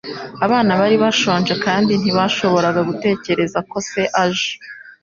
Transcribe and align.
Abana 0.45 0.71
bari 0.79 0.95
bashonje 1.03 1.53
kandi 1.65 1.91
ntibashobora 2.01 2.69
gutegereza 2.89 3.59
ko 3.69 3.77
se 3.89 4.01
aje. 4.23 4.51